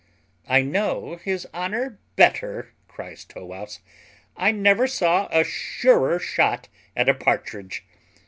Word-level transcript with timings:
"I 0.47 0.63
know 0.63 1.17
his 1.23 1.45
honour 1.53 1.99
better," 2.15 2.73
cries 2.87 3.23
Tow 3.23 3.45
wouse; 3.45 3.81
"I 4.35 4.49
never 4.51 4.87
saw 4.87 5.27
a 5.29 5.43
surer 5.43 6.17
shot 6.17 6.69
at 6.95 7.07
a 7.07 7.13
partridge. 7.13 7.85